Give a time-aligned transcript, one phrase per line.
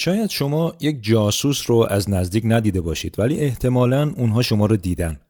[0.00, 5.20] شاید شما یک جاسوس رو از نزدیک ندیده باشید ولی احتمالا اونها شما رو دیدن.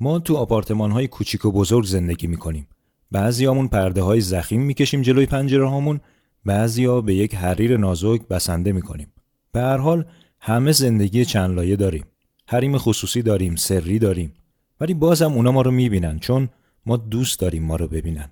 [0.00, 2.68] ما تو آپارتمان های کوچیک و بزرگ زندگی می‌کنیم.
[3.10, 6.00] بعضیامون پرده های زخیم می‌کشیم جلوی پنجره هامون،
[6.44, 9.12] بعضیا به یک حریر نازک بسنده می‌کنیم.
[9.52, 10.04] به هر حال
[10.40, 12.04] همه زندگی چند لایه داریم.
[12.46, 14.34] حریم خصوصی داریم، سری داریم.
[14.80, 16.48] ولی بازم اونا ما رو می‌بینن چون
[16.86, 18.30] ما دوست داریم ما رو ببینن.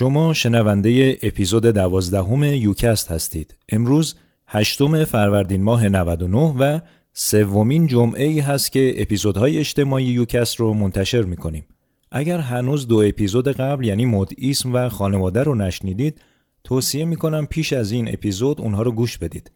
[0.00, 3.54] شما شنونده اپیزود دوازدهم یوکست هستید.
[3.68, 4.14] امروز
[4.46, 6.80] هشتم فروردین ماه 99 و
[7.12, 11.64] سومین جمعه ای هست که اپیزودهای اجتماعی یوکست رو منتشر می‌کنیم.
[12.12, 16.20] اگر هنوز دو اپیزود قبل یعنی مد اسم و خانواده رو نشنیدید
[16.64, 19.50] توصیه می‌کنم پیش از این اپیزود اونها رو گوش بدید.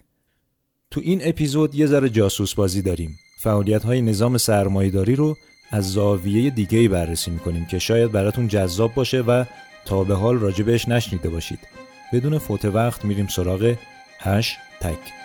[0.91, 3.17] تو این اپیزود یه ذره جاسوس بازی داریم.
[3.41, 5.37] فعالیت های نظام سرمایهداری رو
[5.71, 9.45] از زاویه دیگه بررسی می‌کنیم که شاید براتون جذاب باشه و
[9.85, 11.59] تا به حال راجبش نشنیده باشید.
[12.13, 13.75] بدون فوت وقت میریم سراغ
[14.19, 15.24] هش تک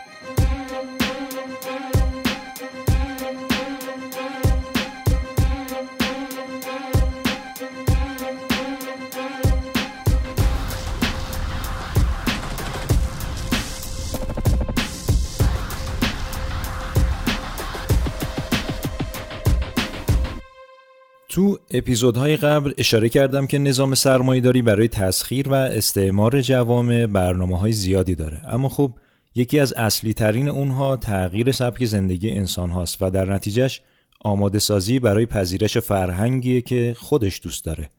[21.39, 27.71] تو اپیزودهای قبل اشاره کردم که نظام سرمایهداری برای تسخیر و استعمار جوامع برنامه های
[27.71, 28.41] زیادی داره.
[28.47, 28.91] اما خب
[29.35, 33.81] یکی از اصلی ترین اونها تغییر سبک زندگی انسان هاست و در نتیجهش
[34.21, 37.89] آماده سازی برای پذیرش فرهنگیه که خودش دوست داره.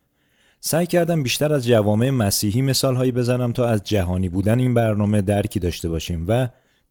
[0.61, 5.23] سعی کردم بیشتر از جوامع مسیحی مثال هایی بزنم تا از جهانی بودن این برنامه
[5.23, 6.49] درکی داشته باشیم و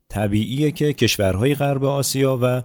[0.08, 2.62] طبیعیه که کشورهای غرب آسیا و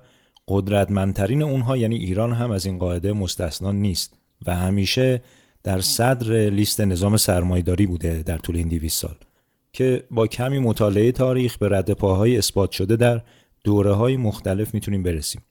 [0.48, 4.14] قدرتمندترین اونها یعنی ایران هم از این قاعده مستثنا نیست
[4.46, 5.22] و همیشه
[5.62, 9.16] در صدر لیست نظام سرمایداری بوده در طول این 200 سال
[9.72, 13.20] که با کمی مطالعه تاریخ به رد پاهای اثبات شده در
[13.64, 15.42] دوره های مختلف می‌تونیم برسیم.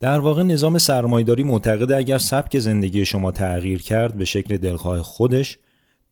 [0.00, 5.58] در واقع نظام سرمایداری معتقد اگر سبک زندگی شما تغییر کرد به شکل دلخواه خودش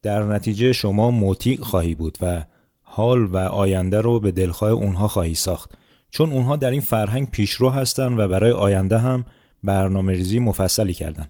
[0.03, 2.44] در نتیجه شما مطیع خواهی بود و
[2.82, 5.78] حال و آینده رو به دلخواه اونها خواهی ساخت
[6.11, 9.25] چون اونها در این فرهنگ پیشرو هستن و برای آینده هم
[9.65, 11.29] برنامه ریزی مفصلی کردن.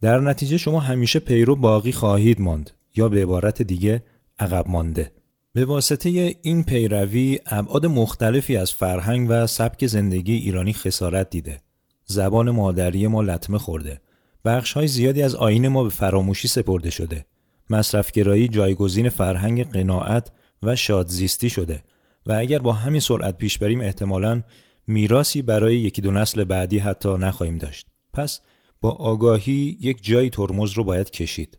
[0.00, 4.02] در نتیجه شما همیشه پیرو باقی خواهید ماند یا به عبارت دیگه
[4.38, 5.12] عقب مانده.
[5.52, 11.60] به واسطه این پیروی ابعاد مختلفی از فرهنگ و سبک زندگی ایرانی خسارت دیده.
[12.04, 14.00] زبان مادری ما لطمه خورده.
[14.44, 17.26] بخش های زیادی از آین ما به فراموشی سپرده شده.
[17.70, 20.30] مصرفگرایی جایگزین فرهنگ قناعت
[20.62, 21.82] و شادزیستی شده
[22.26, 24.42] و اگر با همین سرعت پیش بریم احتمالاً
[24.86, 27.86] میراسی برای یکی دو نسل بعدی حتی نخواهیم داشت.
[28.12, 28.40] پس
[28.80, 31.56] با آگاهی یک جایی ترمز رو باید کشید.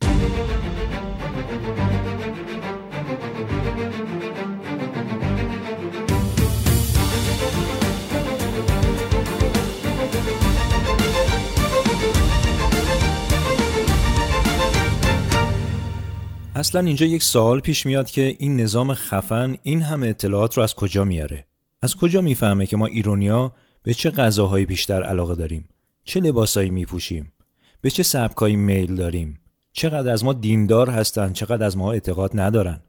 [16.57, 20.75] اصلا اینجا یک سوال پیش میاد که این نظام خفن این همه اطلاعات رو از
[20.75, 21.45] کجا میاره؟
[21.81, 23.53] از کجا می‌فهمه که ما ایرونیا
[23.83, 25.69] به چه غذاهایی بیشتر علاقه داریم؟
[26.03, 27.33] چه لباسایی میپوشیم؟
[27.81, 29.39] به چه سبکایی میل داریم؟
[29.71, 32.79] چقدر از ما دیندار هستن چقدر از ما اعتقاد ندارن؟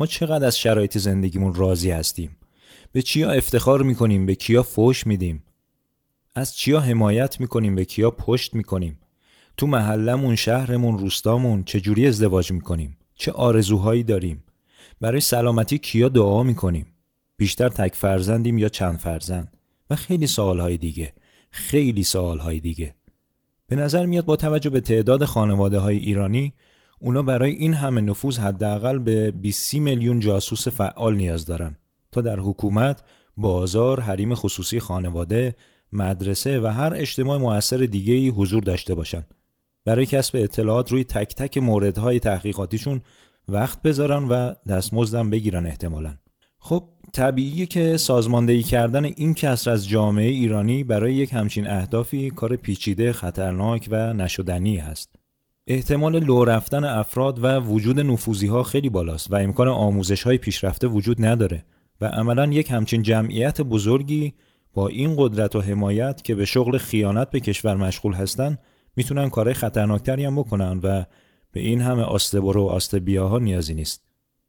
[0.00, 2.36] ما چقدر از شرایط زندگیمون راضی هستیم؟
[2.92, 5.44] به چیا افتخار می‌کنیم؟ به کیا فوش میدیم؟
[6.34, 8.98] از چیا حمایت می‌کنیم؟ به کیا پشت می‌کنیم؟
[9.56, 14.44] تو محلمون شهرمون روستامون چجوری ازدواج می‌کنیم؟ چه آرزوهایی داریم.
[15.00, 16.86] برای سلامتی کیا دعا می‌کنیم؟
[17.36, 19.56] بیشتر تک فرزندیم یا چند فرزند؟
[19.90, 21.12] و خیلی سوالهای دیگه.
[21.50, 22.94] خیلی سوالهای دیگه.
[23.68, 26.52] به نظر میاد با توجه به تعداد خانواده های ایرانی
[27.00, 31.76] اونا برای این همه نفوذ حداقل به 20 میلیون جاسوس فعال نیاز دارن
[32.12, 33.02] تا در حکومت،
[33.36, 35.56] بازار، حریم خصوصی خانواده،
[35.92, 39.35] مدرسه و هر اجتماع موثر دیگه حضور داشته باشند.
[39.86, 43.00] برای کسب اطلاعات روی تک تک موردهای تحقیقاتیشون
[43.48, 46.14] وقت بذارن و دستمزدم بگیرن احتمالا.
[46.58, 52.56] خب طبیعیه که سازماندهی کردن این کسر از جامعه ایرانی برای یک همچین اهدافی کار
[52.56, 55.16] پیچیده خطرناک و نشدنی است
[55.66, 60.86] احتمال لو رفتن افراد و وجود نفوذی ها خیلی بالاست و امکان آموزش های پیشرفته
[60.86, 61.64] وجود نداره
[62.00, 64.34] و عملا یک همچین جمعیت بزرگی
[64.74, 68.58] با این قدرت و حمایت که به شغل خیانت به کشور مشغول هستند
[68.96, 71.04] می‌تونن کارهای خطرناکتری هم بکنن و
[71.52, 74.02] به این همه آستبرو و آستبیاها نیازی نیست.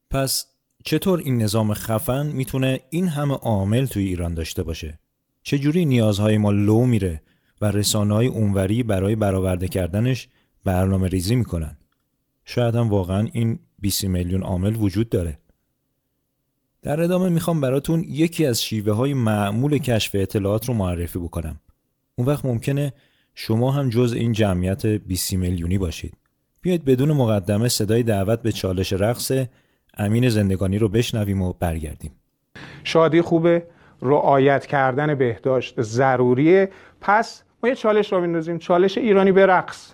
[0.10, 0.46] پس
[0.86, 5.00] چطور این نظام خفن می‌تونه این همه عامل توی ایران داشته باشه؟
[5.44, 7.22] چجوری نیازهای ما لو میره
[7.62, 10.28] و رسانه های اونوری برای برآورده کردنش
[10.64, 11.78] برنامه ریزی می‌کنن؟
[12.46, 15.40] شاید هم واقعا این 20 میلیون عامل وجود داره.
[16.82, 21.60] در ادامه می‌خوام براتون یکی از شیوه های معمول کشف اطلاعات رو معرفی بکنم.
[22.16, 22.94] اون وقت ممکنه
[23.40, 26.14] شما هم جز این جمعیت 20 میلیونی باشید.
[26.62, 29.32] بیاید بدون مقدمه صدای دعوت به چالش رقص
[29.98, 32.12] امین زندگانی رو بشنویم و برگردیم.
[32.84, 33.64] شادی خوبه؟
[34.02, 36.70] رعایت کردن بهداشت ضروریه.
[37.02, 39.94] پس ما یه چالش رو بندازیم چالش ایرانی به رقص.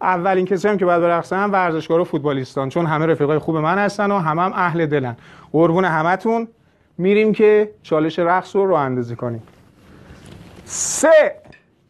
[0.00, 2.68] اولین کسی هم که باید برقصن ورزشکار و فوتبالیستان.
[2.68, 5.16] چون همه رفیقای خوب من هستن و همه هم اهل دلن.
[5.52, 6.48] قربون همتون.
[6.98, 9.42] میریم که چالش رقص رو رو اندازی کنیم.
[10.64, 11.34] سه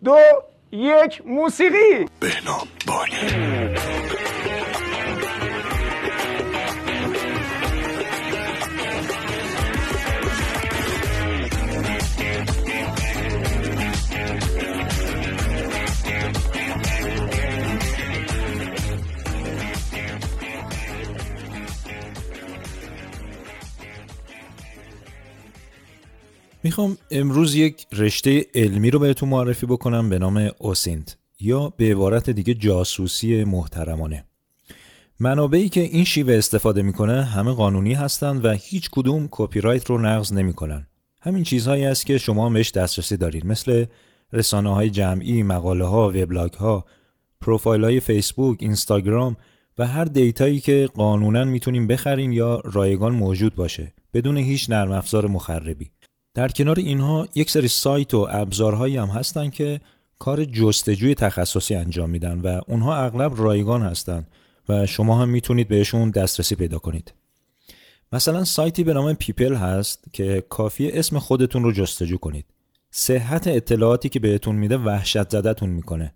[0.05, 0.17] دو
[0.75, 2.07] یک موسیقی.
[2.21, 3.75] بهنام بانی
[26.65, 32.31] می‌خوام امروز یک رشته علمی رو بهتون معرفی بکنم به نام OSINT یا به عبارت
[32.31, 34.25] دیگه جاسوسی محترمانه.
[35.21, 39.99] منابعی که این شیوه استفاده می‌کنه همه قانونی هستند و هیچ کدوم کپی رایت رو
[39.99, 40.87] نقض نمی‌کنن.
[41.21, 43.85] همین چیزهایی است که شما بهش دسترسی دارید مثل
[44.33, 46.85] رسانه های جمعی، مقاله ها، وبلاگ ها،
[47.41, 49.37] پروفایل های فیسبوک، اینستاگرام
[49.79, 54.93] و هر data یی که قانونا می‌تونیم بخریم یا رایگان موجود باشه بدون هیچ نرم
[54.93, 55.91] افزار مخربی.
[56.35, 59.81] در کنار اینها یک سری سایت و ابزارهایی هم هستن که
[60.19, 64.27] کار جستجوی تخصصی انجام میدن و اونها اغلب رایگان هستند
[64.69, 67.15] و شما هم می‌تونید بهشون دسترسی پیدا کنید.
[68.13, 72.45] مثلا سایتی به نام Pipl هست که کافیه اسم خودتون رو جستجو کنید.
[72.91, 76.15] صحت اطلاعاتی که بهتون میده وحشت زدتون می‌کنه.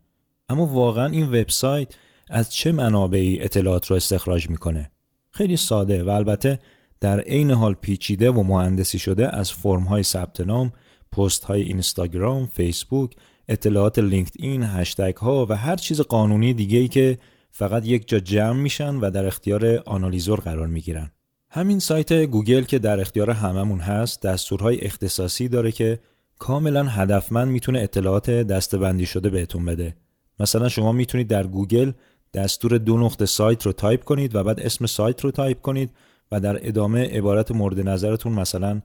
[0.49, 1.88] اما واقعا این وبسایت
[2.31, 4.91] از چه منابعی اطلاعات رو استخراج می‌کنه؟
[5.31, 6.59] خیلی ساده و البته
[7.00, 10.73] در عین حال پیچیده و مهندسی شده از فرم های ثبت نام،
[11.12, 13.15] پست های اینستاگرام، فیسبوک،
[13.49, 17.19] اطلاعات لینکدین، هشتگ ها و هر چیز قانونی دیگه ای که
[17.50, 21.11] فقط یک جا جمع میشن و در اختیار analyzer قرار می‌گیرن.
[21.50, 25.99] همین سایت گوگل که در اختیار هممون هست دستورهای اختصاصی داره که
[26.39, 29.97] کاملا هدفمند می‌تونه اطلاعات دسته‌بندی شده بهتون بده.
[30.41, 31.93] مثلا شما می‌تونید در گوگل
[32.35, 35.91] دستور دو نقطه سایت رو تایپ کنید و بعد اسم سایت رو تایپ کنید
[36.32, 38.82] و در ادامه عبارت مورد نظرتون مثلا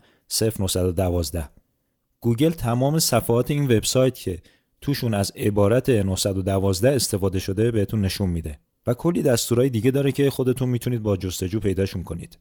[0.59, 1.49] 0912
[2.19, 4.39] گوگل تمام صفحات این وبسایت که
[4.81, 10.29] توشون از عبارت 912 استفاده شده بهتون نشون میده و کلی دستورهای دیگه داره که
[10.29, 12.37] خودتون می‌تونید با جستجو پیداشون کنید.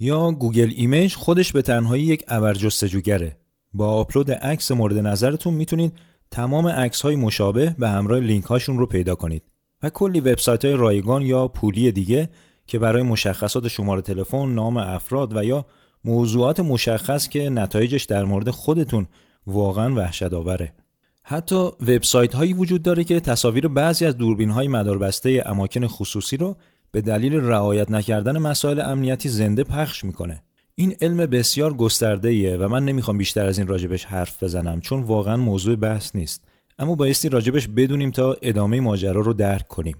[0.00, 3.36] یا Google Image خودش به تنهایی یک ابر جستجوگره
[3.72, 5.92] با آپلود عکس مورد نظرتون می‌تونید
[6.30, 9.42] تمام عکس های مشابه به همراه لینک هاشون رو پیدا کنید
[9.82, 12.28] و کلی وبسایت های رایگان یا پولی دیگه
[12.68, 15.66] که برای مشخصات شماره تلفن، نام افراد و یا
[16.04, 19.06] موضوعات مشخص که نتایجش در مورد خودتون
[19.46, 20.72] واقعا وحشت آوره.
[21.22, 26.56] حتی وبسایت هایی وجود داره که تصاویر بعضی از دوربین های مداربسته اماکن خصوصی رو
[26.90, 30.42] به دلیل رعایت نکردن مسائل امنیتی زنده پخش می‌کنه.
[30.74, 35.02] این علم بسیار گسترده ایه و من نمی‌خوام بیشتر از این راجبش حرف بزنم چون
[35.02, 36.44] واقعا موضوع بحث نیست.
[36.78, 39.96] اما بایستی راجبش بدونیم تا ادامه ماجرا رو درک کنیم.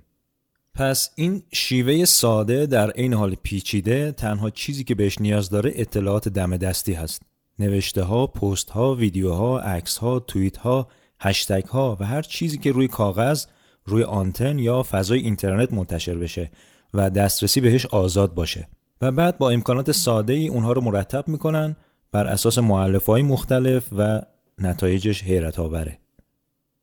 [0.78, 6.28] پس این شیوه ساده در عین حال پیچیده تنها چیزی که بهش نیاز داره اطلاعات
[6.28, 7.22] دم دستی هست.
[7.58, 10.88] نوشته ها، پست ها، ویدیوها، عکس ها، توییت ها،
[11.20, 13.46] هشتگ ها و هر چیزی که روی کاغذ،
[13.84, 16.50] روی آنتن یا فضای اینترنت منتشر بشه
[16.94, 18.68] و دسترسی بهش آزاد باشه.
[19.00, 21.76] و بعد با امکانات ساده ای اونها رو مرتب می‌کنن
[22.12, 24.22] بر اساس معلف های مختلف و
[24.58, 25.98] نتایجش حیرت آوره.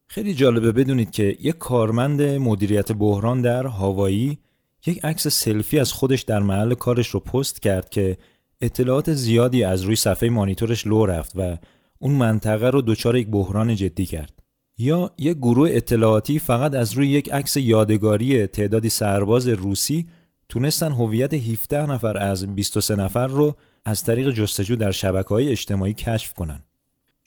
[0.07, 4.37] خیلی جالبه بدونید که یک کارمند مدیریت بحران در هاوایی
[4.85, 8.17] یک عکس سلفی از خودش در محل کارش رو پست کرد که
[8.61, 11.57] اطلاعات زیادی از روی صفحه مانیتورش لو رفت و
[11.99, 14.33] اون منطقه رو دچار یک بحران جدی کرد.
[14.77, 20.07] یا یک گروه اطلاعاتی فقط از روی یک عکس یادگاری تعدادی سرباز روسی
[20.49, 25.93] تونستن هویت 17 نفر از 23 نفر رو از طریق جستجو در شبکه های اجتماعی
[25.93, 26.63] کشف کنن.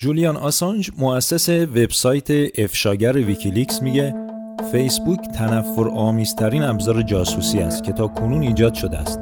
[0.00, 4.14] جولیان آسانج مؤسس وبسایت افشاگر ویکیلیکس میگه
[4.73, 9.21] فیسبوک تنفر آمیزترین ابزار جاسوسی است که تا کنون ایجاد شده است.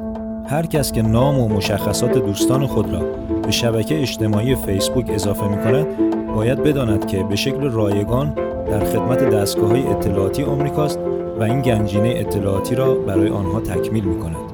[0.49, 2.99] هر کس که نام و مشخصات دوستان خود را
[3.43, 5.87] به شبکه اجتماعی فیسبوک اضافه می کند
[6.35, 8.33] باید بداند که به شکل رایگان
[8.71, 10.99] در خدمت دستگاه های اطلاعاتی آمریکاست
[11.39, 14.46] و این گنجینه اطلاعاتی را برای آنها تکمیل می کند.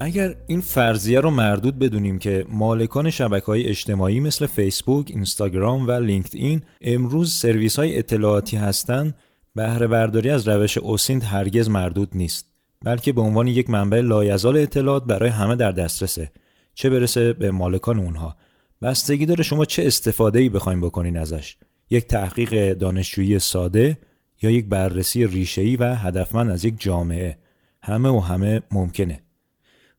[0.00, 5.92] اگر این فرضیه رو مردود بدونیم که مالکان شبکه های اجتماعی مثل فیسبوک، اینستاگرام و
[5.92, 9.14] لینکدین مزدور سرویس های اطلاعاتی هستند،
[9.54, 12.46] بهره برداری از روش OSINT هرگز مردود نیست،
[12.84, 16.30] بلکه به عنوان یک منبع لایزال اطلاعات برای همه در دسترسه،
[16.74, 18.36] چه برسه به مالکان اونها.
[18.82, 21.56] بستگی داره شما چه استفاده ای بخواین بکنین ازش.
[21.90, 23.98] یک تحقیق دانشجویی ساده
[24.42, 27.38] یا یک بررسی ریشه‌ای و هدفمند از یک جامعه
[27.82, 29.20] همه و همه ممکنه.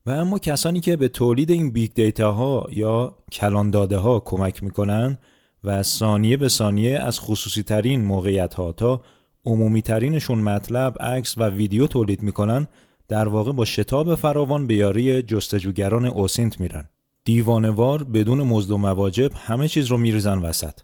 [0.06, 4.64] و اما کسانی که به تولید این big data ها یا کلان داده ها کمک
[4.64, 5.18] می‌کنن
[5.64, 9.02] و ثانیه به ثانیه از خصوصی ترین موقعیت ها تا
[9.46, 12.68] عمومی ترینشون مطلب، عکس و ویدیو تولید می‌کنن
[13.08, 16.90] در واقع با شتاب فراوان به یاری جستجوگران OSINT میرن.
[17.24, 20.80] دیوانه‌وار بدون مزد و مواجب همه چیز رو میریزن وسط.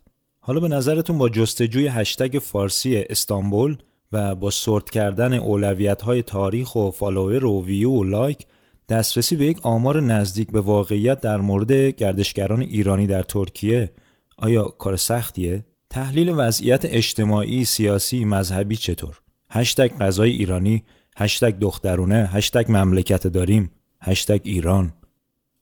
[0.46, 3.78] حالا به نظرتون با جستجوی هشتگ فارسی استانبول
[4.12, 8.38] و با sort کردن اولویت های تاریخ و follower و ویو و like
[8.90, 13.92] دسترسی به یک آمار نزدیک به واقعیت در مورد گردشگران ایرانی در ترکیه
[14.38, 19.20] آیا کار سختیه؟ تحلیل وضعیت اجتماعی، سیاسی، مذهبی چطور؟
[19.50, 20.84] هشتگ غذای ایرانی،
[21.18, 23.72] هشتگ دخترونه، هشتگ مملکت داریم،
[24.02, 24.94] هشتگ ایران.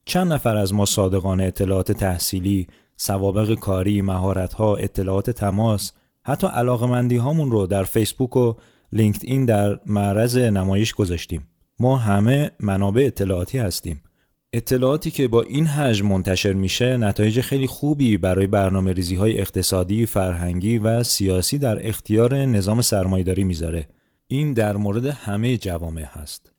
[0.05, 2.67] چند نفر از ما صادقانه اطلاعات تحصیلی،
[3.03, 5.91] سوابق کاری، مهارت‌ها، اطلاعات تماس،
[6.23, 8.53] حتی علاقمندی هامون رو در فیسبوک و
[8.93, 11.47] لینکدین در معرض نمایش گذاشتیم.
[11.79, 14.03] ما همه منابع اطلاعاتی هستیم.
[14.53, 20.05] اطلاعاتی که با این حجم منتشر میشه نتایج خیلی خوبی برای برنامه ریزی های اقتصادی،
[20.05, 23.87] فرهنگی و سیاسی در اختیار نظام سرمایداری می‌ذاره.
[24.27, 26.50] این در مورد همه جوامع هست.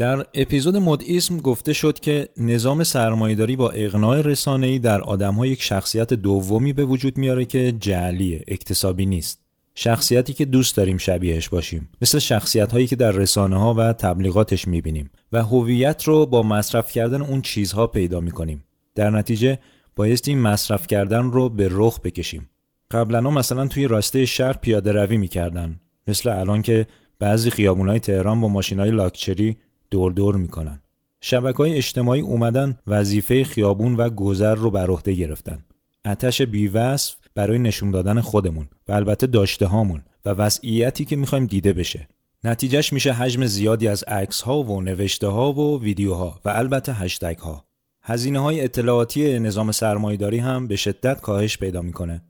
[0.00, 6.14] در اپیزود مدئیسم گفته شد که نظام سرمایداری با اقناع رسانه‌ای در آدم‌ها یک شخصیت
[6.14, 9.40] دومی به وجود میاره که جعلیه، اکتسابی نیست.
[9.74, 11.88] شخصیتی که دوست داریم شبیهش باشیم.
[12.02, 16.92] مثل شخصیت هایی که در رسانه ها و تبلیغاتش می‌بینیم و هویت رو با مصرف
[16.92, 18.64] کردن اون چیزها پیدا می‌کنیم.
[18.94, 19.58] در نتیجه
[19.96, 22.50] بایستی مصرف کردن رو به رخ بکشیم.
[22.90, 25.80] قبلا مثلا توی راسته شهر پیاده روی می‌کردن.
[26.06, 26.86] مثل الان که
[27.18, 29.56] بعضی خیابونای تهران با ماشینای لاکچری
[29.90, 30.82] دور دور می‌کنن.
[31.20, 35.64] شبکه های اجتماعی اومدن وظیفه خیابون و گذر رو بر عهده گرفتن.
[36.04, 41.72] اتش بیوصف برای نشون دادن خودمون و البته داشته هامون و وضعیتی که می‌خوایم دیده
[41.72, 42.08] بشه.
[42.44, 47.38] نتیجهش میشه حجم زیادی از عکس ها و نوشته ها و ویدیوها و البته هشتگ
[47.38, 47.64] ها
[48.02, 52.22] هزینه های اطلاعاتی نظام سرمایداری هم به شدت کاهش پیدا می‌کنه.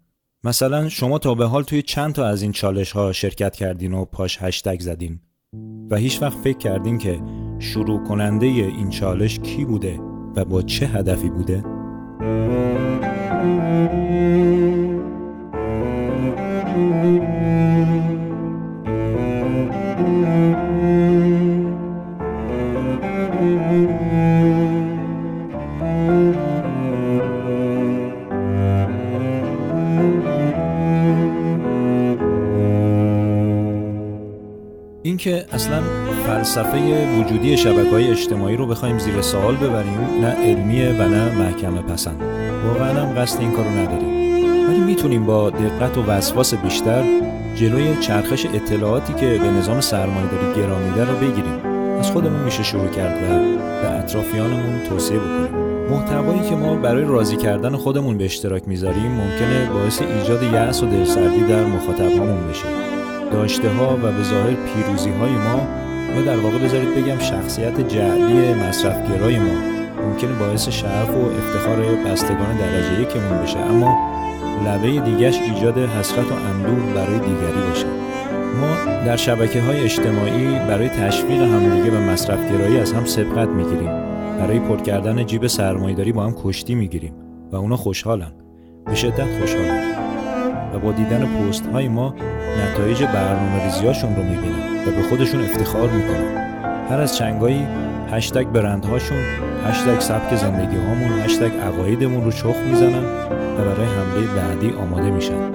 [0.45, 4.05] مثلا شما تا به حال توی چند تا از این چالش ها شرکت کردین و
[4.05, 5.21] پاش هشتگ زدین.
[5.91, 7.21] و هیچ وقت فکر کردین که
[7.59, 10.01] شروع کننده این چالش کی بوده
[10.37, 11.65] و با چه هدفی بوده؟
[35.25, 35.83] اینکه اصلا
[36.27, 41.83] فلسفه وجودی شبکه های اجتماعی رو بخوایم زیر سوال ببریم نه علمیه و نه محکمه
[41.83, 42.23] پسند.
[42.67, 44.09] واقعا هم قصد این کارو نداریم.
[44.69, 47.05] ولی می‌تونیم با دقت و وسواس بیشتر
[47.57, 51.67] جلوی چرخش اطلاعاتی که به نظام سرمایه‌داری گرامیده رو بگیریم.
[51.99, 53.27] از خودمون میشه شروع کرد و
[53.83, 55.91] به اطرافیانمون توصیه بکنیم.
[55.91, 60.87] محتوایی که ما برای راضی کردن خودمون به اشتراک می‌ذاریم ممکنه باعث ایجاد یأس و
[60.87, 62.90] دلسردی در مخاطبهامون بشه.
[63.33, 65.69] داشته ها و به ظاهر پیروزی های ما
[66.17, 69.55] یا در واقع بذارید بگم شخصیت جعلی مصرفگرای ما
[70.07, 74.11] ممکنه باعث شرف و افتخار بستگان درجه یکمون بشه اما
[74.67, 77.87] لبه دیگش ایجاد حسرت و اندوه برای دیگری باشه.
[78.61, 83.91] ما در شبکه های اجتماعی برای تشویق همدیگه به مصرفگرایی از هم سبقت می‌گیریم.
[84.39, 87.15] برای پر کردن جیب سرمایهداری با هم کشتی می‌گیریم
[87.53, 88.33] و اونا خوشحالن.
[88.87, 90.00] به شدت خوشحالن.
[90.75, 92.15] و با دیدن پست های ما
[92.59, 96.37] نتایج برنامه ریزیاشون رو می‌بینن و به خودشون افتخار می‌کنن
[96.91, 97.67] هر از چنگایی
[98.11, 99.19] هشتگ برندهاشون
[99.65, 103.05] هشتگ سبک زندگی هامون هشتگ عقایدمون رو چخ می‌زنن
[103.59, 105.51] و برای حمله بعدی آماده میشن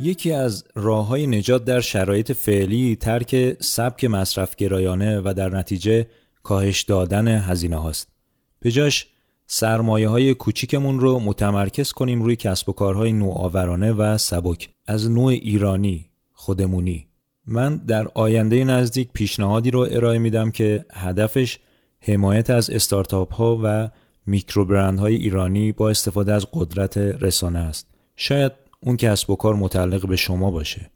[0.00, 6.06] یکی از راه های نجات در شرایط فعلی ترک سبک مصرف گرایانه و در نتیجه
[6.42, 8.08] کاهش دادن هزینه هاست.
[8.60, 9.06] به جاش
[9.46, 15.32] سرمایه های کوچیکمون رو متمرکز کنیم روی کسب و کارهای نوآورانه و سبک از نوع
[15.32, 17.06] ایرانی، خودمونی.
[17.46, 21.58] من در آینده نزدیک پیشنهادی رو ارائه میدم که هدفش
[22.00, 23.90] حمایت از استارتاپ ها و
[24.26, 27.86] میکرو برند های ایرانی با استفاده از قدرت رسانه است.
[28.16, 30.90] شاید اون کسب و کار متعلق به شما باشه.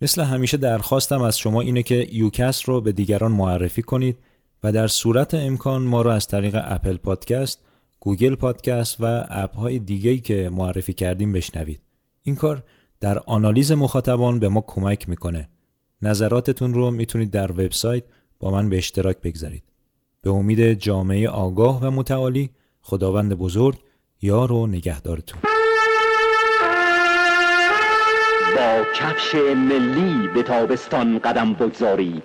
[0.00, 4.18] مثل همیشه درخواستم از شما اینه که یوکست رو به دیگران معرفی کنید
[4.62, 7.64] و در صورت امکان ما رو از طریق Apple Podcast،
[8.00, 11.80] Google Podcast و app های دیگه‌ای که معرفی کردیم بشنوید.
[12.22, 12.62] این کار
[13.00, 15.48] در آنالیز مخاطبان به ما کمک می‌کنه.
[16.02, 18.04] نظراتتون رو می‌تونید در وبسایت
[18.40, 19.62] با من به اشتراک بگذارید.
[20.22, 22.50] به امید جامعه آگاه و متعالی
[22.82, 23.78] خداوند بزرگ
[24.22, 25.40] یار و نگهدارتون.
[28.56, 32.22] با کفش ملی به تابستان قدم بگذارید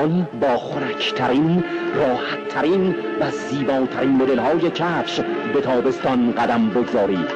[0.00, 1.64] امسال با خورکترین
[1.94, 5.20] راحتترین و زیباترین مدل های کفش
[5.54, 7.28] به تابستان قدم بگذارید.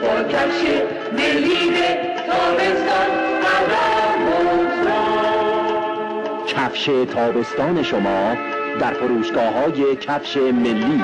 [0.00, 0.62] با کفش
[1.14, 1.32] به
[2.26, 3.10] تابستان
[3.42, 4.92] قدم بگذار.
[6.46, 8.34] کفش تابستان شما
[8.80, 11.02] در فروشگاه های کفش ملی.